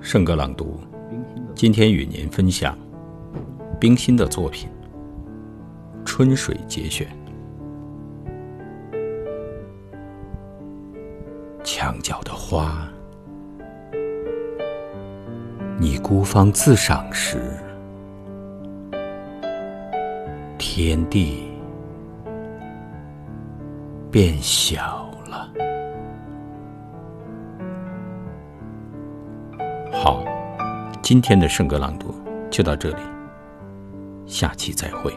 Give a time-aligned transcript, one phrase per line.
[0.00, 0.78] 圣歌朗读，
[1.54, 2.78] 今天与您分享
[3.80, 4.68] 冰心的作品
[6.04, 7.08] 《春水节选》。
[11.64, 12.88] 墙角的花，
[15.80, 17.38] 你孤芳自赏时，
[20.56, 21.48] 天地
[24.12, 25.65] 变小了。
[30.06, 30.22] 好，
[31.02, 32.14] 今天的圣歌朗读
[32.48, 33.02] 就到这里，
[34.24, 35.12] 下期再会。